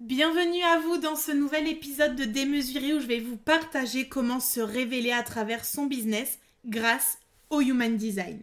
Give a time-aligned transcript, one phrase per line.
[0.00, 4.38] Bienvenue à vous dans ce nouvel épisode de Démesuré où je vais vous partager comment
[4.38, 7.18] se révéler à travers son business grâce
[7.50, 8.40] au Human Design.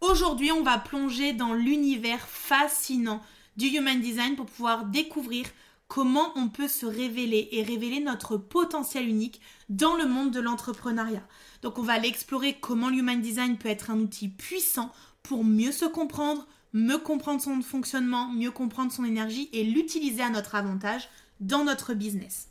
[0.00, 3.20] Aujourd'hui, on va plonger dans l'univers fascinant
[3.56, 5.46] du Human Design pour pouvoir découvrir
[5.88, 11.26] comment on peut se révéler et révéler notre potentiel unique dans le monde de l'entrepreneuriat.
[11.62, 14.92] Donc on va aller explorer comment l'Human Design peut être un outil puissant
[15.24, 20.30] pour mieux se comprendre, mieux comprendre son fonctionnement, mieux comprendre son énergie et l'utiliser à
[20.30, 21.08] notre avantage
[21.40, 22.48] dans notre business.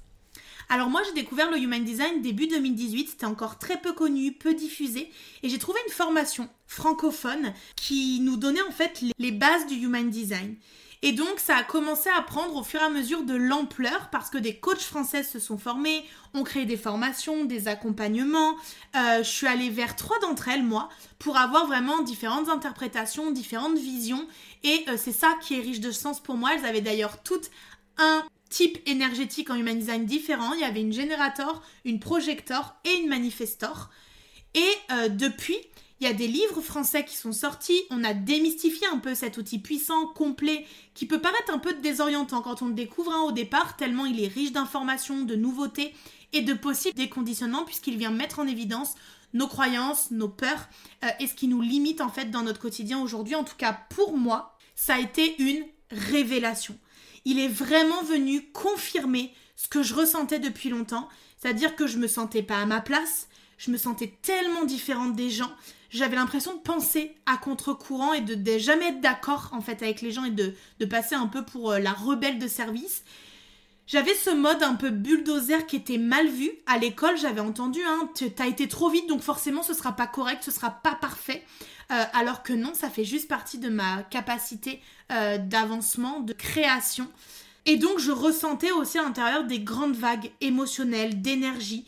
[0.69, 4.53] Alors moi j'ai découvert le Human Design début 2018, c'était encore très peu connu, peu
[4.55, 5.11] diffusé,
[5.43, 10.09] et j'ai trouvé une formation francophone qui nous donnait en fait les bases du Human
[10.09, 10.55] Design.
[11.01, 14.29] Et donc ça a commencé à prendre au fur et à mesure de l'ampleur parce
[14.29, 18.55] que des coachs françaises se sont formés, ont créé des formations, des accompagnements.
[18.95, 23.77] Euh, je suis allée vers trois d'entre elles, moi, pour avoir vraiment différentes interprétations, différentes
[23.77, 24.27] visions.
[24.63, 26.51] Et euh, c'est ça qui est riche de sens pour moi.
[26.55, 27.51] Elles avaient d'ailleurs toutes
[27.97, 30.53] un type énergétique en human design différent.
[30.53, 33.89] Il y avait une générateur, une projector et une manifestor.
[34.53, 35.57] Et euh, depuis,
[35.99, 39.37] il y a des livres français qui sont sortis, on a démystifié un peu cet
[39.37, 43.31] outil puissant, complet, qui peut paraître un peu désorientant quand on le découvre hein, au
[43.31, 45.93] départ, tellement il est riche d'informations, de nouveautés
[46.33, 48.95] et de possibles déconditionnements, puisqu'il vient mettre en évidence
[49.33, 50.67] nos croyances, nos peurs,
[51.03, 53.35] euh, et ce qui nous limite en fait dans notre quotidien aujourd'hui.
[53.35, 56.77] En tout cas, pour moi, ça a été une révélation.
[57.23, 61.07] Il est vraiment venu confirmer ce que je ressentais depuis longtemps,
[61.37, 65.29] c'est-à-dire que je me sentais pas à ma place, je me sentais tellement différente des
[65.29, 65.51] gens,
[65.95, 70.11] j'avais l'impression de penser à contre-courant et de, jamais être d'accord en fait avec les
[70.11, 70.53] gens et de,
[70.85, 73.03] passer un peu pour euh, la rebelle de service.
[73.87, 76.49] J'avais ce mode un peu bulldozer qui était mal vu.
[76.65, 80.43] À l'école, j'avais entendu, hein, t'as été trop vite, donc forcément ce sera pas correct,
[80.43, 81.43] ce sera pas parfait.
[81.91, 87.07] Euh, alors que non, ça fait juste partie de ma capacité euh, d'avancement, de création.
[87.67, 91.85] Et donc je ressentais aussi à l'intérieur des grandes vagues émotionnelles, d'énergie,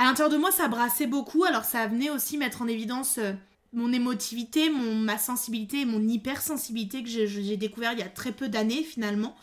[0.00, 3.34] à l'intérieur de moi, ça brassait beaucoup, alors ça venait aussi mettre en évidence euh,
[3.74, 8.48] mon émotivité, mon, ma sensibilité mon hypersensibilité que j'ai découvert il y a très peu
[8.48, 9.36] d'années finalement.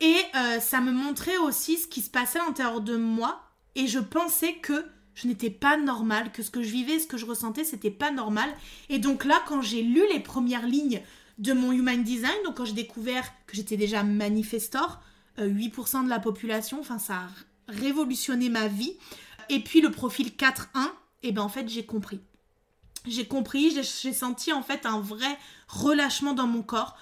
[0.00, 3.42] Et euh, ça me montrait aussi ce qui se passait à l'intérieur de moi,
[3.74, 7.18] et je pensais que je n'étais pas normale, que ce que je vivais, ce que
[7.18, 8.48] je ressentais, c'était pas normal.
[8.88, 11.02] Et donc là, quand j'ai lu les premières lignes
[11.36, 15.02] de mon Human Design, donc quand j'ai découvert que j'étais déjà manifestor,
[15.38, 15.40] 8%
[16.00, 17.28] euh, de la population, enfin ça a
[17.68, 18.94] révolutionné ma vie.
[19.50, 20.88] Et puis le profil 4.1, et
[21.24, 22.20] eh ben en fait j'ai compris.
[23.06, 25.38] J'ai compris, j'ai senti en fait un vrai
[25.68, 26.96] relâchement dans mon corps.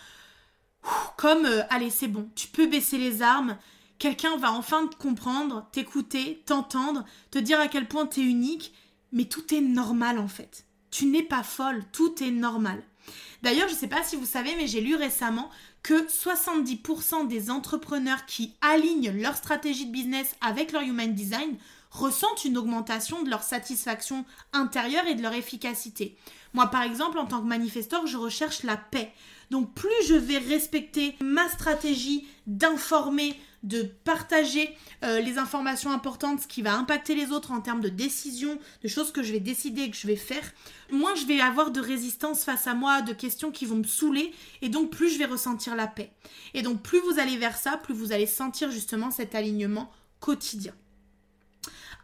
[1.19, 3.59] Comme, euh, allez c'est bon, tu peux baisser les armes,
[3.99, 8.73] quelqu'un va enfin te comprendre, t'écouter, t'entendre, te dire à quel point t'es unique,
[9.13, 10.65] mais tout est normal en fait.
[10.91, 12.83] Tu n'es pas folle, tout est normal.
[13.43, 15.51] D'ailleurs, je ne sais pas si vous savez, mais j'ai lu récemment
[15.83, 21.59] que 70% des entrepreneurs qui alignent leur stratégie de business avec leur human design
[21.91, 26.17] ressentent une augmentation de leur satisfaction intérieure et de leur efficacité.
[26.55, 29.13] Moi, par exemple, en tant que manifesteur, je recherche la paix.
[29.51, 34.75] Donc, plus je vais respecter ma stratégie d'informer, de partager
[35.05, 38.89] euh, les informations importantes, ce qui va impacter les autres en termes de décisions, de
[38.89, 40.53] choses que je vais décider et que je vais faire,
[40.91, 44.33] moins je vais avoir de résistance face à moi, de questions qui vont me saouler,
[44.63, 46.13] et donc plus je vais ressentir la paix.
[46.55, 50.75] Et donc, plus vous allez vers ça, plus vous allez sentir justement cet alignement quotidien.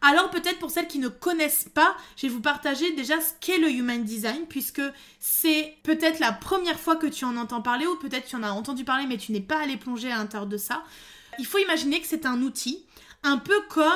[0.07, 3.57] Alors peut-être pour celles qui ne connaissent pas, je vais vous partager déjà ce qu'est
[3.57, 4.83] le Human Design, puisque
[5.19, 8.51] c'est peut-être la première fois que tu en entends parler, ou peut-être tu en as
[8.51, 10.85] entendu parler mais tu n'es pas allé plonger à l'intérieur de ça.
[11.39, 12.85] Il faut imaginer que c'est un outil,
[13.23, 13.89] un peu comme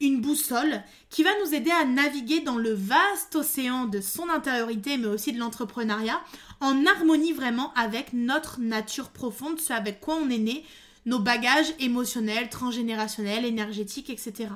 [0.00, 4.98] une boussole qui va nous aider à naviguer dans le vaste océan de son intériorité,
[4.98, 6.20] mais aussi de l'entrepreneuriat,
[6.60, 10.64] en harmonie vraiment avec notre nature profonde, ce avec quoi on est né,
[11.06, 14.50] nos bagages émotionnels, transgénérationnels, énergétiques, etc.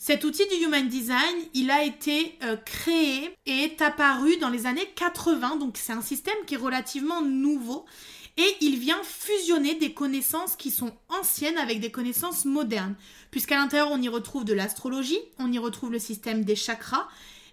[0.00, 4.66] Cet outil du Human Design, il a été euh, créé et est apparu dans les
[4.66, 7.84] années 80, donc c'est un système qui est relativement nouveau
[8.36, 12.94] et il vient fusionner des connaissances qui sont anciennes avec des connaissances modernes,
[13.32, 17.08] puisqu'à l'intérieur on y retrouve de l'astrologie, on y retrouve le système des chakras,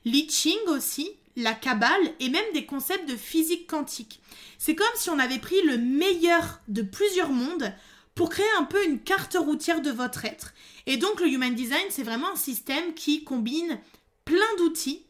[0.05, 0.29] l'I
[0.67, 4.21] aussi, la Kabbale et même des concepts de physique quantique.
[4.59, 7.73] C'est comme si on avait pris le meilleur de plusieurs mondes
[8.13, 10.53] pour créer un peu une carte routière de votre être.
[10.87, 13.79] Et donc le Human Design, c'est vraiment un système qui combine
[14.23, 15.05] plein d'outils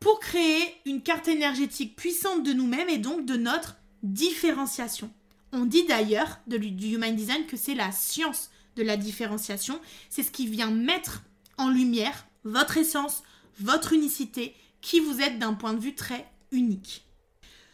[0.00, 5.10] pour créer une carte énergétique puissante de nous-mêmes et donc de notre différenciation.
[5.52, 9.80] On dit d'ailleurs du Human Design que c'est la science de la différenciation.
[10.08, 11.22] C'est ce qui vient mettre
[11.56, 13.22] en lumière votre essence,
[13.58, 17.07] votre unicité, qui vous êtes d'un point de vue très unique.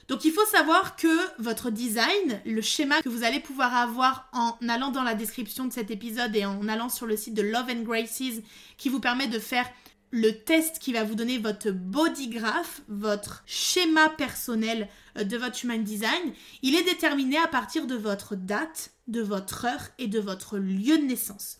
[0.09, 4.57] Donc il faut savoir que votre design, le schéma que vous allez pouvoir avoir en
[4.69, 7.71] allant dans la description de cet épisode et en allant sur le site de Love
[7.71, 8.43] and Graces
[8.77, 9.67] qui vous permet de faire
[10.11, 15.65] le test qui va vous donner votre body graph, votre schéma personnel euh, de votre
[15.65, 20.21] human design, il est déterminé à partir de votre date, de votre heure et de
[20.21, 21.59] votre lieu de naissance.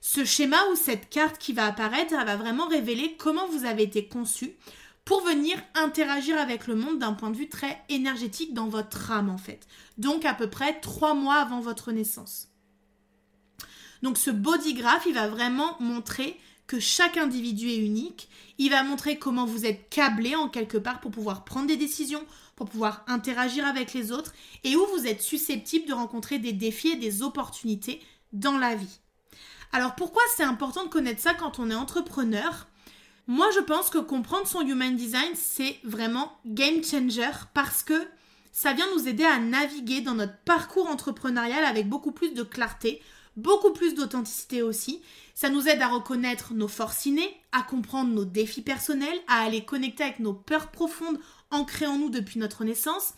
[0.00, 3.84] Ce schéma ou cette carte qui va apparaître, elle va vraiment révéler comment vous avez
[3.84, 4.56] été conçu
[5.04, 9.30] pour venir interagir avec le monde d'un point de vue très énergétique dans votre âme
[9.30, 9.66] en fait.
[9.98, 12.48] Donc à peu près trois mois avant votre naissance.
[14.02, 18.28] Donc ce body graph, il va vraiment montrer que chaque individu est unique.
[18.58, 22.24] Il va montrer comment vous êtes câblé en quelque part pour pouvoir prendre des décisions,
[22.56, 24.32] pour pouvoir interagir avec les autres
[24.64, 28.00] et où vous êtes susceptible de rencontrer des défis et des opportunités
[28.32, 29.00] dans la vie.
[29.72, 32.66] Alors pourquoi c'est important de connaître ça quand on est entrepreneur?
[33.32, 37.94] Moi je pense que comprendre son human design c'est vraiment game changer parce que
[38.52, 43.00] ça vient nous aider à naviguer dans notre parcours entrepreneurial avec beaucoup plus de clarté,
[43.38, 45.00] beaucoup plus d'authenticité aussi.
[45.34, 49.64] Ça nous aide à reconnaître nos forces innées, à comprendre nos défis personnels, à aller
[49.64, 51.18] connecter avec nos peurs profondes
[51.50, 53.14] ancrées en nous depuis notre naissance,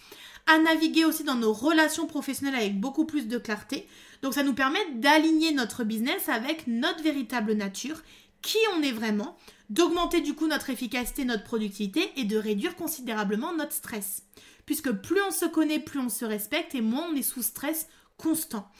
[0.46, 3.88] à naviguer aussi dans nos relations professionnelles avec beaucoup plus de clarté.
[4.22, 8.00] Donc ça nous permet d'aligner notre business avec notre véritable nature,
[8.42, 9.36] qui on est vraiment,
[9.70, 14.22] d'augmenter du coup notre efficacité, notre productivité et de réduire considérablement notre stress.
[14.66, 17.88] Puisque plus on se connaît, plus on se respecte et moins on est sous stress
[18.16, 18.70] constant.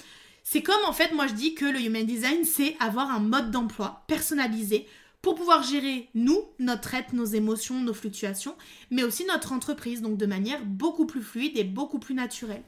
[0.43, 3.51] C'est comme en fait, moi je dis que le Human Design, c'est avoir un mode
[3.51, 4.87] d'emploi personnalisé
[5.23, 8.55] pour pouvoir gérer nous, notre être, nos émotions, nos fluctuations,
[8.91, 12.63] mais aussi notre entreprise, donc de manière beaucoup plus fluide et beaucoup plus naturelle.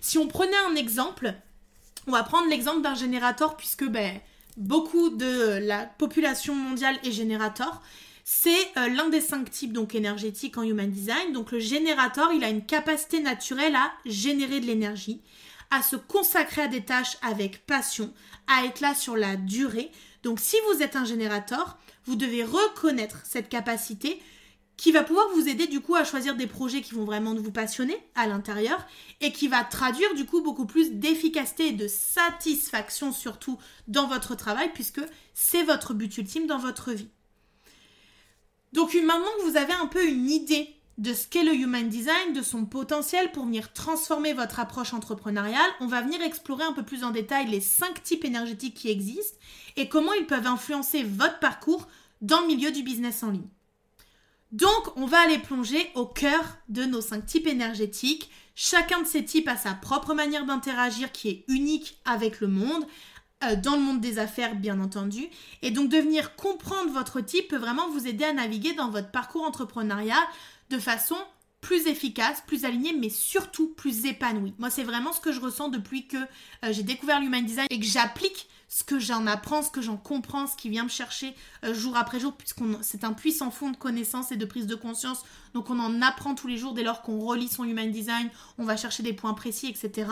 [0.00, 1.34] Si on prenait un exemple,
[2.06, 4.18] on va prendre l'exemple d'un générateur puisque ben,
[4.60, 7.82] beaucoup de la population mondiale est générateur.
[8.24, 11.32] C'est euh, l'un des cinq types donc énergétiques en Human Design.
[11.32, 15.20] Donc le générateur, il a une capacité naturelle à générer de l'énergie
[15.70, 18.12] à se consacrer à des tâches avec passion,
[18.46, 19.90] à être là sur la durée.
[20.22, 24.20] Donc si vous êtes un générateur, vous devez reconnaître cette capacité
[24.80, 27.52] qui va pouvoir vous aider du coup à choisir des projets qui vont vraiment vous
[27.52, 28.86] passionner à l'intérieur
[29.20, 34.34] et qui va traduire du coup beaucoup plus d'efficacité et de satisfaction surtout dans votre
[34.34, 35.02] travail puisque
[35.34, 37.10] c'est votre but ultime dans votre vie.
[38.72, 42.32] Donc maintenant que vous avez un peu une idée de ce qu'est le Human Design,
[42.32, 46.84] de son potentiel pour venir transformer votre approche entrepreneuriale, on va venir explorer un peu
[46.84, 49.36] plus en détail les cinq types énergétiques qui existent
[49.76, 51.86] et comment ils peuvent influencer votre parcours
[52.22, 53.48] dans le milieu du business en ligne.
[54.52, 58.30] Donc, on va aller plonger au cœur de nos cinq types énergétiques.
[58.54, 62.84] Chacun de ces types a sa propre manière d'interagir qui est unique avec le monde,
[63.44, 65.28] euh, dans le monde des affaires bien entendu.
[65.62, 69.10] Et donc de venir comprendre votre type peut vraiment vous aider à naviguer dans votre
[69.10, 70.22] parcours entrepreneurial
[70.68, 71.16] de façon
[71.60, 74.54] plus efficace, plus alignée, mais surtout plus épanouie.
[74.58, 77.78] Moi, c'est vraiment ce que je ressens depuis que euh, j'ai découvert l'human design et
[77.78, 81.34] que j'applique ce que j'en apprends, ce que j'en comprends, ce qui vient me chercher
[81.64, 84.74] euh, jour après jour, puisqu'on c'est un puissant fond de connaissances et de prise de
[84.74, 85.22] conscience.
[85.54, 88.64] Donc, on en apprend tous les jours dès lors qu'on relit son human design, on
[88.64, 90.08] va chercher des points précis, etc.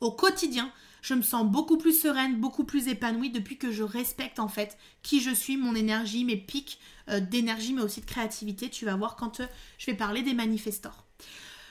[0.00, 0.70] Au quotidien,
[1.02, 4.76] je me sens beaucoup plus sereine, beaucoup plus épanouie depuis que je respecte en fait
[5.02, 6.78] qui je suis, mon énergie, mes pics
[7.08, 8.68] euh, d'énergie, mais aussi de créativité.
[8.68, 9.46] Tu vas voir quand euh,
[9.78, 11.04] je vais parler des manifestors.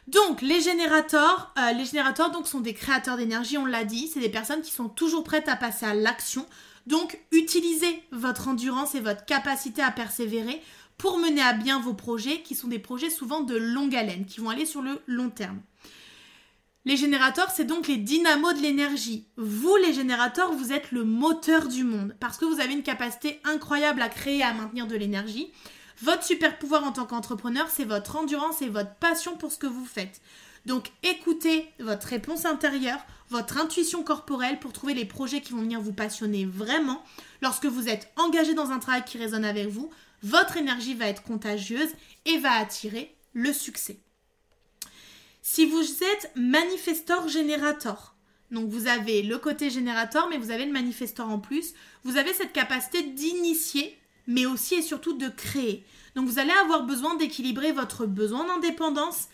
[0.07, 4.19] Donc les générateurs, euh, les générateurs donc sont des créateurs d'énergie, on l'a dit, c'est
[4.19, 6.45] des personnes qui sont toujours prêtes à passer à l'action.
[6.87, 10.61] Donc utilisez votre endurance et votre capacité à persévérer
[10.97, 14.39] pour mener à bien vos projets qui sont des projets souvent de longue haleine, qui
[14.39, 15.59] vont aller sur le long terme.
[16.89, 19.27] Les générateurs, c'est donc les dynamos de l'énergie.
[19.37, 23.39] Vous, les générateurs, vous êtes le moteur du monde parce que vous avez une capacité
[23.43, 25.51] incroyable à créer et à maintenir de l'énergie.
[26.01, 29.67] Votre super pouvoir en tant qu'entrepreneur, c'est votre endurance et votre passion pour ce que
[29.67, 30.19] vous faites.
[30.65, 35.81] Donc écoutez votre réponse intérieure, votre intuition corporelle pour trouver les projets qui vont venir
[35.81, 37.03] vous passionner vraiment.
[37.43, 39.91] Lorsque vous êtes engagé dans un travail qui résonne avec vous,
[40.23, 41.89] votre énergie va être contagieuse
[42.25, 43.99] et va attirer le succès.
[45.41, 48.15] Si vous êtes manifestor générateur,
[48.51, 52.33] donc vous avez le côté générateur, mais vous avez le manifestor en plus, vous avez
[52.33, 55.85] cette capacité d'initier, mais aussi et surtout de créer.
[56.15, 59.27] Donc vous allez avoir besoin d'équilibrer votre besoin d'indépendance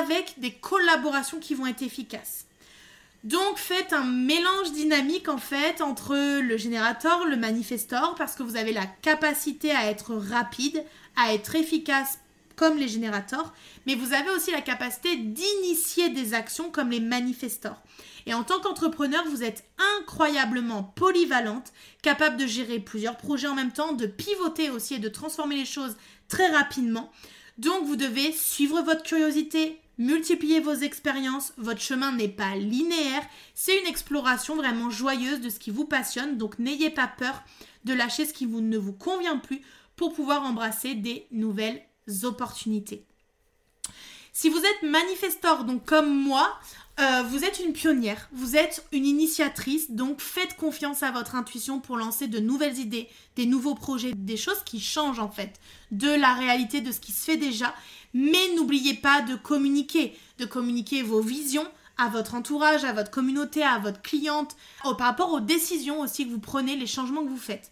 [0.00, 2.46] avec des collaborations qui vont être efficaces.
[3.24, 8.56] Donc faites un mélange dynamique en fait entre le générateur, le manifestor, parce que vous
[8.56, 10.82] avez la capacité à être rapide,
[11.16, 12.19] à être efficace
[12.60, 13.54] comme les générateurs,
[13.86, 17.82] mais vous avez aussi la capacité d'initier des actions comme les manifestors.
[18.26, 19.64] Et en tant qu'entrepreneur, vous êtes
[19.98, 25.08] incroyablement polyvalente, capable de gérer plusieurs projets en même temps, de pivoter aussi et de
[25.08, 25.96] transformer les choses
[26.28, 27.10] très rapidement.
[27.56, 33.24] Donc vous devez suivre votre curiosité, multiplier vos expériences, votre chemin n'est pas linéaire,
[33.54, 37.42] c'est une exploration vraiment joyeuse de ce qui vous passionne, donc n'ayez pas peur
[37.86, 39.62] de lâcher ce qui ne vous convient plus
[39.96, 41.80] pour pouvoir embrasser des nouvelles
[42.22, 43.04] opportunités.
[44.32, 46.58] Si vous êtes manifestor, donc comme moi,
[47.00, 51.80] euh, vous êtes une pionnière, vous êtes une initiatrice, donc faites confiance à votre intuition
[51.80, 55.58] pour lancer de nouvelles idées, des nouveaux projets, des choses qui changent en fait
[55.90, 57.74] de la réalité de ce qui se fait déjà.
[58.12, 61.66] Mais n'oubliez pas de communiquer, de communiquer vos visions
[61.96, 66.30] à votre entourage, à votre communauté, à votre cliente, par rapport aux décisions aussi que
[66.30, 67.70] vous prenez, les changements que vous faites.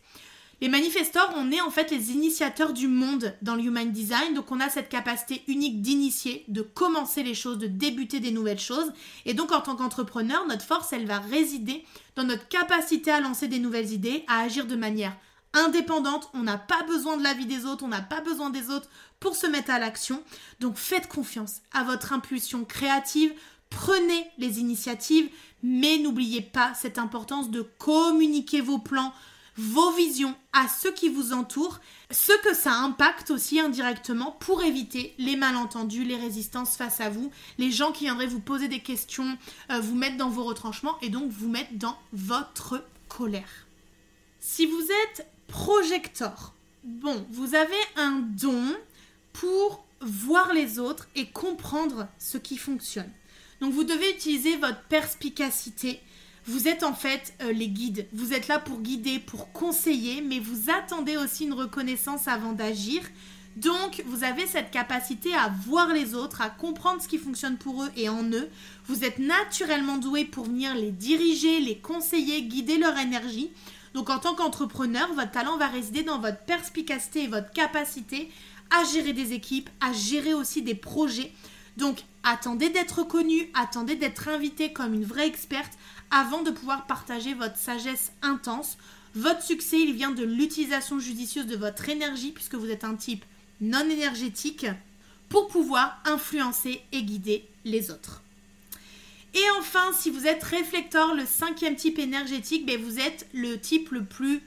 [0.60, 4.50] Les manifestors, on est en fait les initiateurs du monde dans le Human Design, donc
[4.50, 8.92] on a cette capacité unique d'initier, de commencer les choses, de débuter des nouvelles choses.
[9.24, 11.84] Et donc en tant qu'entrepreneur, notre force, elle va résider
[12.16, 15.16] dans notre capacité à lancer des nouvelles idées, à agir de manière
[15.52, 16.28] indépendante.
[16.34, 18.88] On n'a pas besoin de l'avis des autres, on n'a pas besoin des autres
[19.20, 20.24] pour se mettre à l'action.
[20.58, 23.32] Donc faites confiance à votre impulsion créative,
[23.70, 25.28] prenez les initiatives,
[25.62, 29.12] mais n'oubliez pas cette importance de communiquer vos plans,
[29.58, 31.80] vos visions à ceux qui vous entourent,
[32.12, 37.32] ce que ça impacte aussi indirectement pour éviter les malentendus, les résistances face à vous,
[37.58, 39.36] les gens qui viendraient vous poser des questions,
[39.70, 43.66] euh, vous mettre dans vos retranchements et donc vous mettre dans votre colère.
[44.38, 48.76] Si vous êtes projecteur, bon, vous avez un don
[49.32, 53.10] pour voir les autres et comprendre ce qui fonctionne.
[53.60, 56.00] Donc vous devez utiliser votre perspicacité
[56.48, 58.06] vous êtes en fait euh, les guides.
[58.12, 63.02] Vous êtes là pour guider, pour conseiller, mais vous attendez aussi une reconnaissance avant d'agir.
[63.56, 67.82] Donc, vous avez cette capacité à voir les autres, à comprendre ce qui fonctionne pour
[67.82, 68.48] eux et en eux.
[68.86, 73.50] Vous êtes naturellement doué pour venir les diriger, les conseiller, guider leur énergie.
[73.92, 78.30] Donc, en tant qu'entrepreneur, votre talent va résider dans votre perspicacité et votre capacité
[78.70, 81.32] à gérer des équipes, à gérer aussi des projets.
[81.76, 85.78] Donc, attendez d'être connu, attendez d'être invité comme une vraie experte
[86.10, 88.76] avant de pouvoir partager votre sagesse intense.
[89.14, 93.24] Votre succès, il vient de l'utilisation judicieuse de votre énergie, puisque vous êtes un type
[93.60, 94.66] non énergétique,
[95.28, 98.22] pour pouvoir influencer et guider les autres.
[99.34, 103.90] Et enfin, si vous êtes réflecteur, le cinquième type énergétique, ben vous êtes le type
[103.90, 104.40] le plus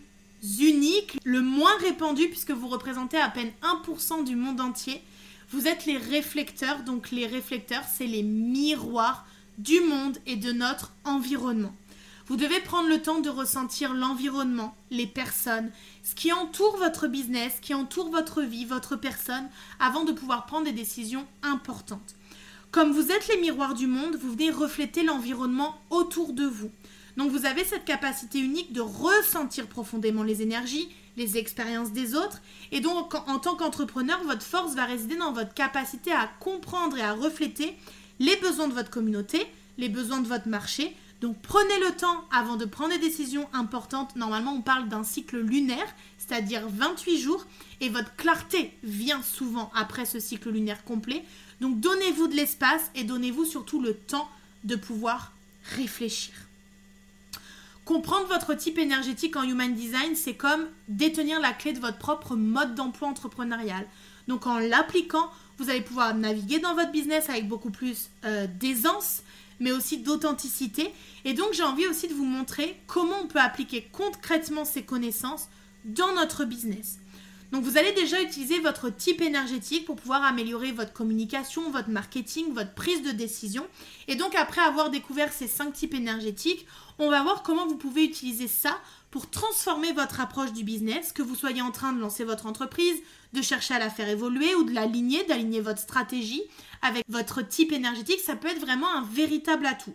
[0.60, 5.01] unique, le moins répandu, puisque vous représentez à peine 1% du monde entier.
[5.51, 9.25] Vous êtes les réflecteurs, donc les réflecteurs, c'est les miroirs
[9.62, 11.74] du monde et de notre environnement.
[12.25, 15.70] Vous devez prendre le temps de ressentir l'environnement, les personnes,
[16.03, 19.50] ce qui entoure votre business, qui entoure votre vie, votre personne,
[19.80, 22.15] avant de pouvoir prendre des décisions importantes.
[22.72, 26.72] Comme vous êtes les miroirs du monde, vous venez refléter l'environnement autour de vous.
[27.18, 32.41] Donc vous avez cette capacité unique de ressentir profondément les énergies, les expériences des autres.
[32.72, 37.03] Et donc en tant qu'entrepreneur, votre force va résider dans votre capacité à comprendre et
[37.03, 37.75] à refléter
[38.21, 39.47] les besoins de votre communauté,
[39.79, 40.95] les besoins de votre marché.
[41.21, 44.15] Donc prenez le temps avant de prendre des décisions importantes.
[44.15, 45.87] Normalement, on parle d'un cycle lunaire,
[46.19, 47.45] c'est-à-dire 28 jours,
[47.79, 51.23] et votre clarté vient souvent après ce cycle lunaire complet.
[51.61, 54.29] Donc donnez-vous de l'espace et donnez-vous surtout le temps
[54.65, 55.33] de pouvoir
[55.75, 56.33] réfléchir.
[57.85, 62.35] Comprendre votre type énergétique en Human Design, c'est comme détenir la clé de votre propre
[62.35, 63.88] mode d'emploi entrepreneurial.
[64.27, 69.23] Donc en l'appliquant, vous allez pouvoir naviguer dans votre business avec beaucoup plus euh, d'aisance,
[69.59, 70.93] mais aussi d'authenticité.
[71.25, 75.50] Et donc j'ai envie aussi de vous montrer comment on peut appliquer concrètement ces connaissances
[75.83, 77.00] dans notre business.
[77.51, 82.53] Donc vous allez déjà utiliser votre type énergétique pour pouvoir améliorer votre communication, votre marketing,
[82.53, 83.67] votre prise de décision.
[84.08, 86.65] Et donc après avoir découvert ces cinq types énergétiques,
[86.98, 88.79] on va voir comment vous pouvez utiliser ça
[89.10, 93.01] pour transformer votre approche du business, que vous soyez en train de lancer votre entreprise,
[93.34, 96.43] de chercher à la faire évoluer ou de l'aligner, d'aligner votre stratégie
[96.81, 99.93] avec votre type énergétique, ça peut être vraiment un véritable atout.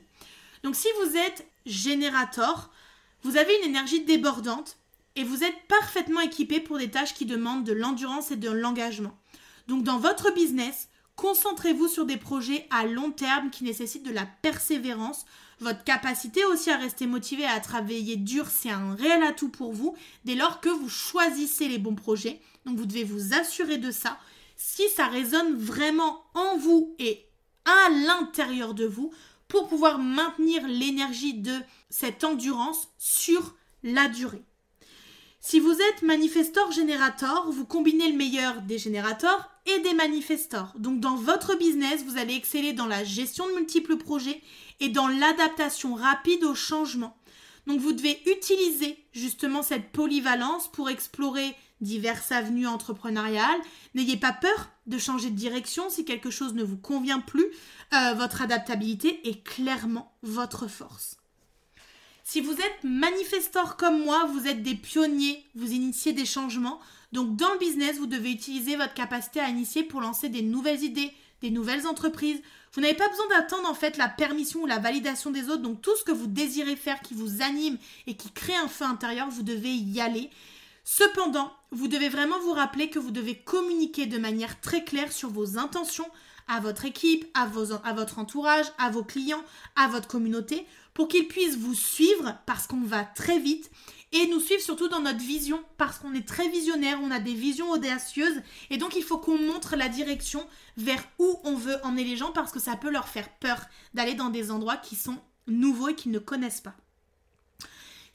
[0.62, 2.70] Donc si vous êtes générateur,
[3.22, 4.76] vous avez une énergie débordante
[5.16, 9.16] et vous êtes parfaitement équipé pour des tâches qui demandent de l'endurance et de l'engagement.
[9.66, 14.26] Donc dans votre business, concentrez-vous sur des projets à long terme qui nécessitent de la
[14.42, 15.24] persévérance.
[15.60, 19.96] Votre capacité aussi à rester motivé à travailler dur, c'est un réel atout pour vous
[20.24, 22.40] dès lors que vous choisissez les bons projets.
[22.66, 24.18] Donc vous devez vous assurer de ça.
[24.56, 27.24] Si ça résonne vraiment en vous et
[27.64, 29.12] à l'intérieur de vous
[29.48, 31.54] pour pouvoir maintenir l'énergie de
[31.88, 34.42] cette endurance sur la durée.
[35.48, 40.72] Si vous êtes manifestor générateur, vous combinez le meilleur des générateurs et des manifestors.
[40.76, 44.42] Donc dans votre business, vous allez exceller dans la gestion de multiples projets
[44.80, 47.16] et dans l'adaptation rapide au changement.
[47.68, 53.60] Donc vous devez utiliser justement cette polyvalence pour explorer diverses avenues entrepreneuriales.
[53.94, 57.46] N'ayez pas peur de changer de direction si quelque chose ne vous convient plus.
[57.94, 61.18] Euh, votre adaptabilité est clairement votre force.
[62.28, 66.80] Si vous êtes manifestor comme moi, vous êtes des pionniers, vous initiez des changements.
[67.12, 70.82] Donc dans le business, vous devez utiliser votre capacité à initier pour lancer des nouvelles
[70.82, 72.42] idées, des nouvelles entreprises.
[72.72, 75.62] Vous n'avez pas besoin d'attendre en fait la permission ou la validation des autres.
[75.62, 77.78] Donc tout ce que vous désirez faire qui vous anime
[78.08, 80.28] et qui crée un feu intérieur, vous devez y aller.
[80.88, 85.28] Cependant, vous devez vraiment vous rappeler que vous devez communiquer de manière très claire sur
[85.30, 86.08] vos intentions
[86.46, 89.42] à votre équipe, à, votre entourage, à vos clients,
[89.74, 90.64] à votre communauté
[90.94, 93.68] pour qu'ils puissent vous suivre parce qu'on va très vite
[94.12, 97.34] et nous suivre surtout dans notre vision parce qu'on est très visionnaire, on a des
[97.34, 98.40] visions audacieuses
[98.70, 102.30] et donc il faut qu'on montre la direction vers où on veut emmener les gens
[102.30, 103.58] parce que ça peut leur faire peur
[103.94, 106.76] d'aller dans des endroits qui sont nouveaux et qu'ils ne connaissent pas.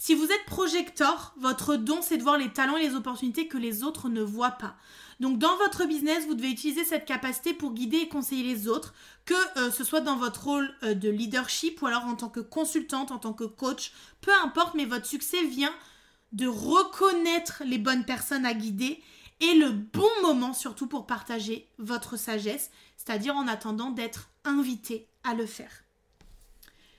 [0.03, 3.59] Si vous êtes projecteur, votre don c'est de voir les talents et les opportunités que
[3.59, 4.75] les autres ne voient pas.
[5.19, 8.95] Donc dans votre business, vous devez utiliser cette capacité pour guider et conseiller les autres,
[9.25, 12.39] que euh, ce soit dans votre rôle euh, de leadership ou alors en tant que
[12.39, 15.75] consultante, en tant que coach, peu importe, mais votre succès vient
[16.31, 19.03] de reconnaître les bonnes personnes à guider
[19.39, 25.35] et le bon moment surtout pour partager votre sagesse, c'est-à-dire en attendant d'être invité à
[25.35, 25.83] le faire.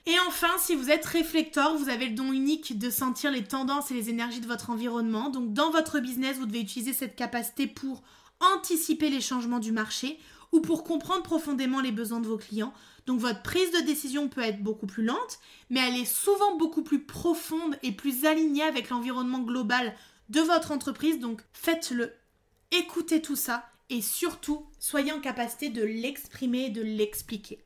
[0.05, 3.89] Et enfin, si vous êtes réflecteur, vous avez le don unique de sentir les tendances
[3.89, 5.29] et les énergies de votre environnement.
[5.29, 8.03] Donc dans votre business, vous devez utiliser cette capacité pour
[8.41, 10.19] anticiper les changements du marché
[10.51, 12.73] ou pour comprendre profondément les besoins de vos clients.
[13.05, 15.39] Donc votre prise de décision peut être beaucoup plus lente,
[15.69, 19.93] mais elle est souvent beaucoup plus profonde et plus alignée avec l'environnement global
[20.29, 21.19] de votre entreprise.
[21.19, 22.13] Donc faites-le,
[22.71, 27.63] écoutez tout ça et surtout soyez en capacité de l'exprimer et de l'expliquer.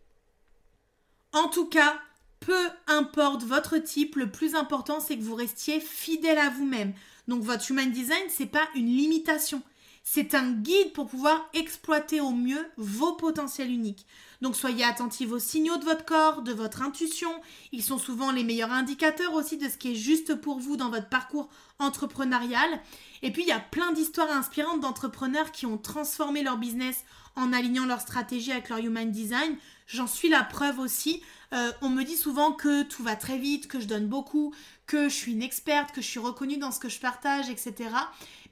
[1.33, 1.99] En tout cas,
[2.47, 6.93] peu importe votre type, le plus important c'est que vous restiez fidèle à vous-même.
[7.27, 9.61] Donc votre human design, c'est pas une limitation.
[10.01, 14.05] C'est un guide pour pouvoir exploiter au mieux vos potentiels uniques.
[14.39, 17.31] Donc soyez attentifs aux signaux de votre corps, de votre intuition.
[17.73, 20.89] Ils sont souvent les meilleurs indicateurs aussi de ce qui est juste pour vous dans
[20.89, 22.79] votre parcours entrepreneurial.
[23.23, 27.03] Et puis il y a plein d'histoires inspirantes d'entrepreneurs qui ont transformé leur business
[27.37, 29.55] en alignant leur stratégie avec leur human design.
[29.87, 31.21] J'en suis la preuve aussi.
[31.53, 34.53] Euh, on me dit souvent que tout va très vite, que je donne beaucoup,
[34.85, 37.75] que je suis une experte, que je suis reconnue dans ce que je partage, etc.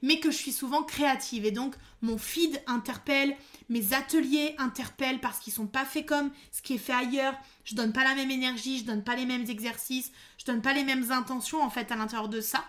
[0.02, 1.44] Mais que je suis souvent créative.
[1.44, 3.36] Et donc, mon feed interpelle,
[3.68, 7.34] mes ateliers interpellent parce qu'ils sont pas faits comme ce qui est fait ailleurs.
[7.64, 10.72] Je donne pas la même énergie, je donne pas les mêmes exercices, je donne pas
[10.72, 12.64] les mêmes intentions en fait à l'intérieur de ça.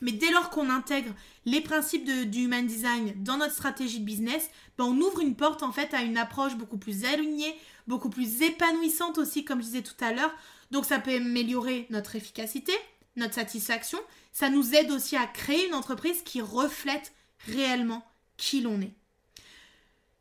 [0.00, 1.12] Mais dès lors qu'on intègre
[1.44, 5.62] les principes du human design dans notre stratégie de business, ben on ouvre une porte
[5.62, 7.54] en fait à une approche beaucoup plus alignée,
[7.86, 10.34] beaucoup plus épanouissante aussi, comme je disais tout à l'heure.
[10.70, 12.72] Donc ça peut améliorer notre efficacité,
[13.16, 13.98] notre satisfaction.
[14.32, 17.12] Ça nous aide aussi à créer une entreprise qui reflète
[17.46, 18.04] réellement
[18.36, 18.94] qui l'on est.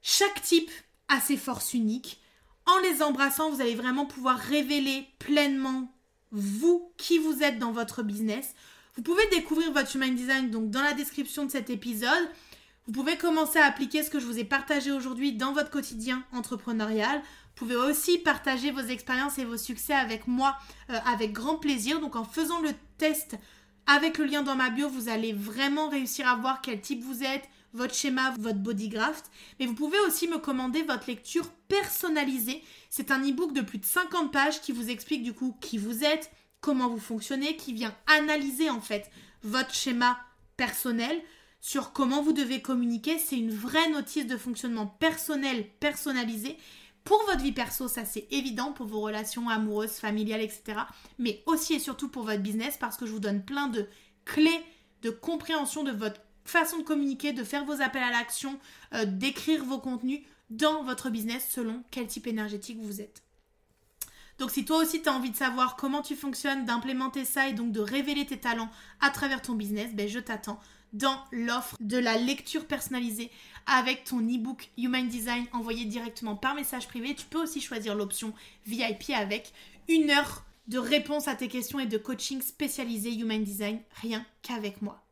[0.02, 0.72] Chaque type
[1.08, 2.20] a ses forces uniques.
[2.66, 5.94] En les embrassant, vous allez vraiment pouvoir révéler pleinement
[6.32, 8.54] vous, qui vous êtes dans votre business.
[8.98, 12.28] Vous pouvez découvrir votre Human Design donc dans la description de cet épisode.
[12.88, 16.24] Vous pouvez commencer à appliquer ce que je vous ai partagé aujourd'hui dans votre quotidien
[16.34, 17.20] entrepreneurial.
[17.20, 20.58] Vous pouvez aussi partager vos expériences et vos succès avec moi
[20.90, 22.00] euh, avec grand plaisir.
[22.00, 23.36] Donc en faisant le test
[23.86, 27.24] avec le lien dans ma bio, vous allez vraiment réussir à voir quel type vous
[27.24, 29.30] êtes, votre schéma, votre bodygraft.
[29.60, 32.64] Mais vous pouvez aussi me commander votre lecture personnalisée.
[32.90, 36.04] C'est un e-book de plus de 50 pages qui vous explique du coup qui vous
[36.04, 39.10] êtes, comment vous fonctionnez, qui vient analyser en fait
[39.44, 40.18] votre schéma
[40.56, 41.22] personnel.
[41.60, 43.18] sur comment vous devez communiquer.
[43.18, 46.56] C'est une vraie notice de fonctionnement personnel, personnalisé.
[47.04, 50.82] Pour votre vie perso, ça c'est évident, pour vos relations amoureuses, familiales, etc.
[51.20, 53.88] Mais aussi et surtout pour votre business, parce que je vous donne plein de
[54.24, 54.64] clés
[55.02, 58.60] de compréhension de votre façon de communiquer, de faire vos appels à l'action,
[58.94, 63.24] euh, d'écrire vos contenus dans votre business selon quel type énergétique vous êtes.
[64.40, 67.54] Donc si toi aussi tu as envie de savoir comment tu fonctionnes, d'implémenter ça et
[67.54, 68.70] donc de révéler tes talents
[69.02, 70.60] à travers ton business, ben je t'attends
[70.94, 73.32] dans l'offre de la lecture personnalisée
[73.66, 77.14] avec ton e-book Human Design envoyé directement par message privé.
[77.14, 78.34] Tu peux aussi choisir l'option
[78.66, 79.52] VIP avec
[79.90, 84.82] une heure de réponse à tes questions et de coaching spécialisé Human Design rien qu'avec
[84.82, 85.07] moi.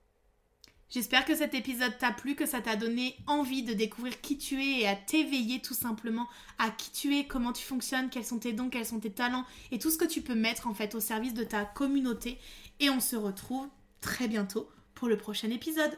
[0.89, 4.61] J'espère que cet épisode t'a plu, que ça t'a donné envie de découvrir qui tu
[4.61, 6.27] es et à t'éveiller tout simplement
[6.59, 9.45] à qui tu es, comment tu fonctionnes, quels sont tes dons, quels sont tes talents
[9.71, 12.37] et tout ce que tu peux mettre en fait au service de ta communauté.
[12.79, 13.67] Et on se retrouve
[13.99, 15.97] très bientôt pour le prochain épisode.